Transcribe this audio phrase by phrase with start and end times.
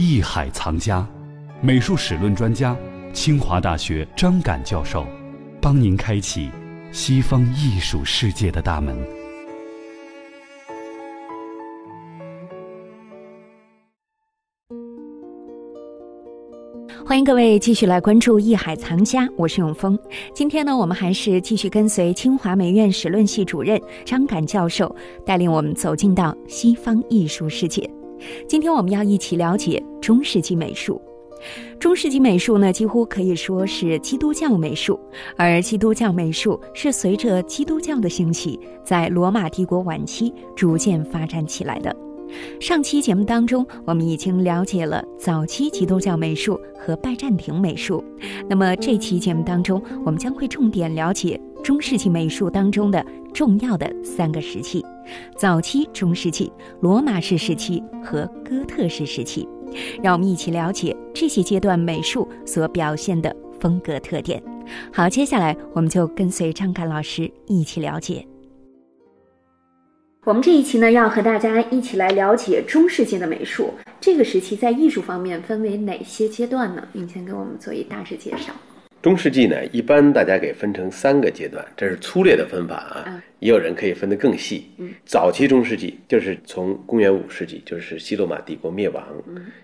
[0.00, 1.06] 艺海藏家，
[1.60, 2.74] 美术史论专家，
[3.12, 5.06] 清华大学张敢教授，
[5.60, 6.48] 帮您开启
[6.90, 8.96] 西方艺术世界的大门。
[17.04, 19.98] 欢迎各位继续来关注《艺海藏家》，我是永峰。
[20.34, 24.96] 今天呢，我们还是继续跟随清华美院史论系主任张敢教授，
[25.26, 27.86] 带领我们走进到西方艺术世界。
[28.48, 31.00] 今天我们要一起了解中世纪美术。
[31.78, 35.00] 中世纪美术呢，几乎可以说是基督教美术，
[35.36, 41.96] 而基督教美术是随着基督教的兴起，在罗马帝国晚期逐渐发展起来的。
[42.60, 48.04] 上期节目当中，我们已经了解了早期基督教美术和拜占庭美术。
[48.48, 54.84] 那么这期节目当中，我们将会重点了解中世纪美术当中的重要的三个时期：
[55.36, 59.48] 早期中世纪、罗马式时期和哥特式时期。
[60.02, 64.42] 让我们一起了解这些阶段美术所表现的风格特点。
[64.92, 68.26] 好，接下来我们就跟随张凯老师一起了解。
[70.24, 73.72] 我们这一期呢，要和大家一起来了解中世纪的美术。
[74.00, 76.82] 这个时期在艺术方面分为哪些阶段呢？
[76.92, 78.52] 您先给我们做一大致介绍。
[79.02, 83.22] 中世纪呢，一般大家给分成三个阶段，这是粗略的分法啊。
[83.38, 84.66] 也有人可以分得更细。
[85.06, 89.02] 早期中世纪就是从公元五世纪，就是西罗马帝国灭亡，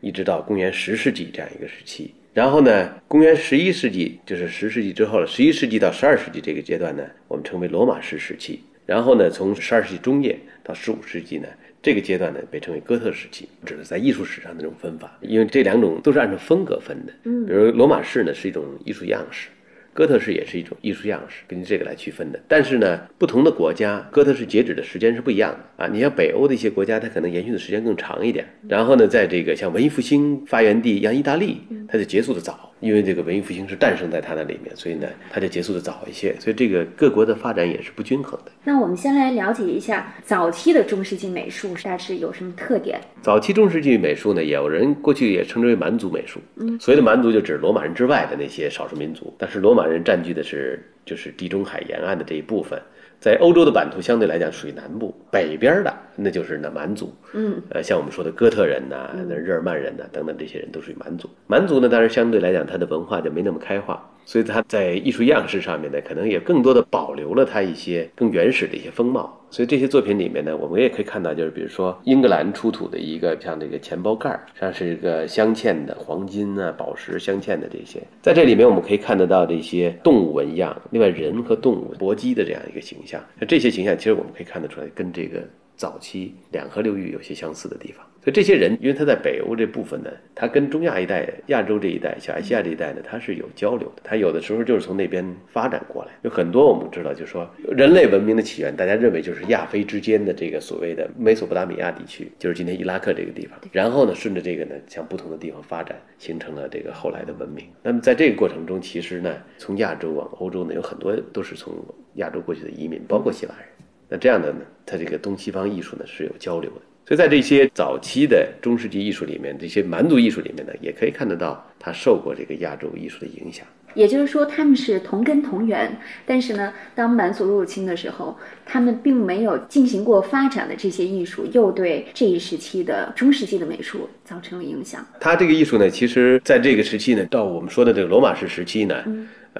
[0.00, 2.14] 一直到公元十世纪这样一个时期。
[2.32, 5.26] 然后呢，公元十一世纪就是十世纪之后了。
[5.26, 8.62] 十一世纪到十二世纪这个阶段呢，我们称为罗马式时期。
[8.86, 11.48] 然后呢，从十二世纪中叶到十五世纪呢，
[11.80, 15.18] 这个阶段呢被称为哥特时期，指的是在艺术史上的这种分法。
[15.20, 17.12] 因为这两种都是按照风格分的。
[17.24, 19.48] 嗯，比如罗马式呢是一种艺术样式，
[19.94, 22.40] 哥特式也是一种艺术样式，根据这个来区分的。
[22.48, 25.88] 但是呢，不同的国家哥特式截止的时间是不一样的啊。
[25.88, 28.44] 你像北欧的一些国家，它可能延续的时间更长一点。
[28.68, 32.67] 然后呢，在这个像文艺复兴发源地，像意大利，它就结束的早。
[32.80, 36.34] 因为这个文艺复兴是诞生在它那里面，所以呢，它就结束的早一些。
[36.38, 38.52] 所以这个各国的发展也是不均衡的。
[38.64, 43.00] 那我们先来了解一下早期的中世纪美术大致有什么特点？
[43.22, 46.40] 早期中世纪美术呢，有人过去也称之为蛮族美术。
[46.56, 52.78] 嗯，所谓的蛮族就指罗马人之外的那些少数民族，但是罗马人占据的是就是地中海沿岸的这一部分。
[53.20, 61.28] 在欧洲的版图相对来讲属于南部，北边的那就是那蛮族，嗯，呃，像我们说的哥特人呐、日耳曼人呐等等这些人都属于蛮族。
[61.48, 64.08] 蛮族呢，当然相对来讲它的文化就没那么开化。
[64.24, 69.37] 所以它在艺术样式上面呢，可能也更多的保留了它一些更原始的一些风貌。
[69.50, 83.20] 所以这些作品里面呢，我们也可以看到，就是比如说英格兰出土的一个像这个钱包盖儿，像是一个镶嵌的黄金啊、宝石镶嵌的这些，在这里面我们可以看得到这些动物纹样，另外人和动物搏击的这样一个形象。
[83.38, 85.42] 那这些形象其实我们可以看得出来，跟这个
[85.76, 88.04] 早期两河流域有些相似的地方。
[88.28, 94.02] 所以这些人，因为他在北欧这部分呢，他跟中亚一带、亚洲这一带、小亚细亚这一带呢，他是有交流的。
[94.04, 96.10] 他有的时候就是从那边发展过来。
[96.20, 103.58] 有很多我们知道，就是说人类文明的起源，大家认为就是亚非之间的这个所谓的美索不达米亚地区，就是今天伊拉克这个地方。
[103.72, 107.64] 然后呢，顺着这个呢，向不同的地方发展，形成了这个后来的文明。
[107.82, 111.72] 那么在这个过程中，其实呢，从亚洲往欧洲呢，有很多都是从
[112.16, 113.68] 亚洲过去的移民，包括希腊人。
[114.06, 116.82] 那这样的呢，它这个东西方艺术呢是有交流的。
[117.08, 123.66] 所以在这些早期的中世纪艺术里面，这些蛮族艺术里面呢，也可以看得到它受过这个亚洲艺术的影响。
[123.94, 125.90] 也就是说，他们是同根同源，
[126.26, 128.36] 但是呢，当蛮族入侵的时候，
[128.66, 135.02] 他们并没有进行过发展的这些艺术，又对这一时期的中世纪的美术造成了影响。
[135.18, 139.02] 它这个艺术呢，其实在这个时期呢，到我们说的这个罗马式时期呢。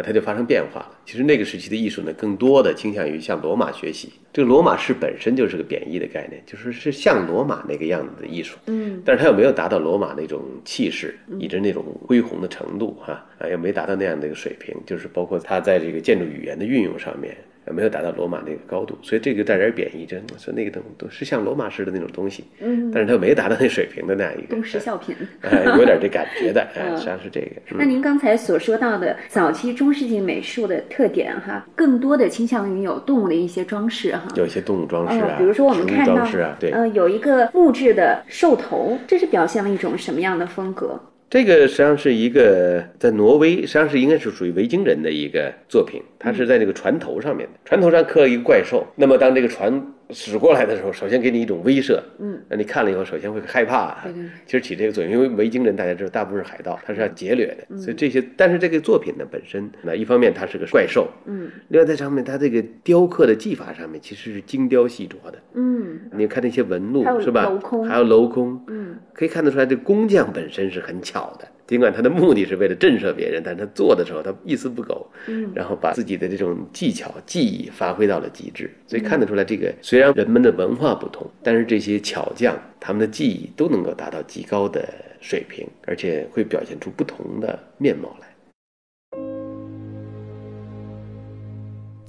[0.02, 0.90] 它就发生变化了。
[1.04, 4.10] 其实那个时期的艺术呢，更多的倾向于向罗马学习。
[4.32, 8.56] 这个罗马式本身就是个贬义的概念，就是是像罗马那个样子的艺术。
[8.66, 14.74] 嗯，但是它又没有达到罗马那种气势，以及那种恢宏的程度，哈啊，又没达到那样的一个水平。
[14.86, 17.36] 就是包括它在这个建筑语言的运用上面。
[17.72, 27.48] 没有达到罗马那个高度，所以这个带点贬义，就说那个东都是像罗马式的那种东西，嗯，但是它没达到那水平的那样一个东施效颦，哎，有点这感觉的， 哎，实际上是这个。
[27.70, 36.26] 那您刚才所说到的早期中世纪美术的特点哈，更多的倾向于有动物的一些装饰哈，有一些动物装饰啊，比如说我们看到，
[36.58, 40.98] 对，呃，有一个木质的兽头，这是表现了一种什么样的风格？
[41.30, 48.86] 这个实际上是一个在挪威，实际上是应该是属于维京人的一个作品，它是在这个船头上面的，船头上刻了一个怪兽。
[48.96, 49.94] 那么当这个船。
[50.10, 67.44] 驶过来的时候，首先给你一种威慑，嗯，那你看了以后，首先会害怕，对对，其实起这个作用，因为维京人大家知道，大部分是海盗，他是要劫掠的，所以这些，但是这个作品呢本身，那一方面它是个怪兽，嗯，另外在上面它这个雕刻的技法上面其实是精雕细琢的，嗯，你看那些纹路是吧？
[67.44, 71.46] 镂空，还有镂空，嗯，可以看得出来，这工匠本身是很巧的。
[71.68, 78.70] 尽管他的目的是为了震慑别人，但他做的时候他一丝不苟，嗯，然后把自己的这种技巧技艺发挥到了极致。
[78.86, 84.88] 所以看得出来，这个虽然人们的文化不同，但是这些巧匠他们的技艺都能够达到极高的
[85.20, 88.27] 水平，而且会表现出不同的面貌来。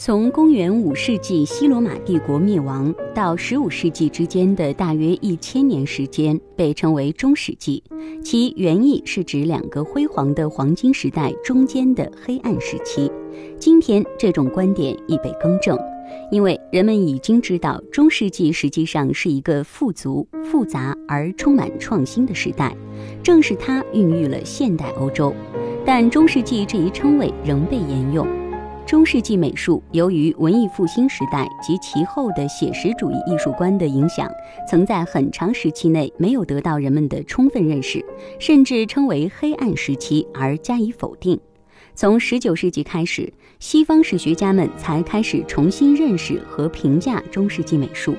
[0.02, 7.84] 从公元五世纪西罗马帝国灭亡到十五世纪之间的大约一千年时间，被称为中世纪。
[8.24, 13.12] 其原意是指两个辉煌的黄金时代中间的黑暗时期。
[13.60, 15.78] 今天，这种观点已被更正，
[16.32, 22.74] 因为人们已经知道，中世纪实际上是一个富足、复杂而充满创新的时代。
[23.22, 25.36] 正是它孕育了现代欧洲。
[25.86, 28.26] 但中世纪这一称谓仍被沿用。
[28.90, 34.28] 中世纪美术由于文艺复兴时代及其后的写实主义艺术观的影响，
[34.68, 38.04] 曾在很长时期内没有得到人们的充分认识，
[38.40, 41.40] 甚至称为黑暗时期而加以否定。
[41.94, 48.16] 从19世纪开始，西方史学家们才开始重新认识和评价中世纪美术。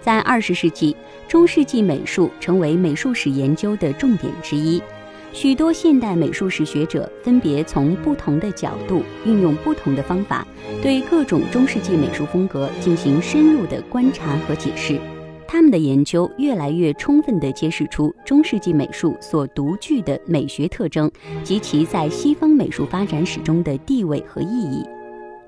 [0.00, 0.96] 在20世纪，
[1.28, 4.82] 中世纪美术成为美术史研究的重点之一。
[5.32, 10.46] 许多现代美术史学者分别从不同的角度，运用不同的方法，
[10.82, 14.98] 对各种中世纪美术风格进行深入的观察和解释。
[15.46, 21.10] 他们的研究越来越充分地揭示出中世纪美术所独具的美学特征
[21.42, 24.84] 及其在西方美术发展史中的地位和意义。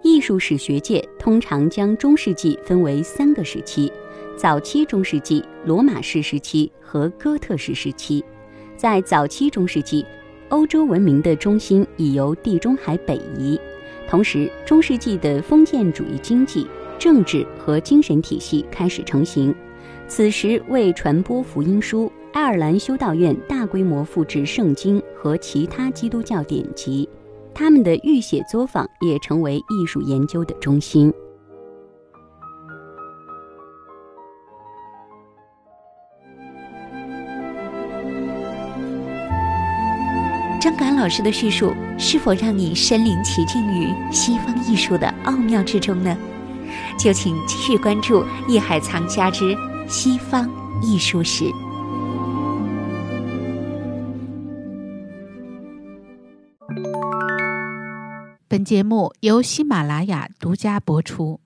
[0.03, 3.93] 艺术史学界通常将中世纪分为三个时期：
[4.37, 8.25] 早期中世纪、罗马式时期和哥特式时期。
[8.83, 10.05] 在早期中世纪，
[10.49, 13.57] 欧洲文明的中心已由地中海北移，
[14.09, 16.67] 同时中世纪的封建主义经济、
[16.99, 19.55] 政治和精神体系开始成型。
[20.09, 27.09] 此时，为传播福音书，爱尔兰修道院大规模复制圣经和其他基督教典籍，
[27.55, 31.15] 他们的御写作坊也成为艺术研究的中心。
[40.63, 46.17] 张敢老师的叙述是否让你身临其境于西方艺术的奥妙之中呢？
[46.97, 49.57] 就请继续关注《艺海藏家之
[49.89, 50.49] 西方
[50.81, 51.47] 艺术史》。
[58.47, 61.41] 本节目由喜马拉雅独家播出。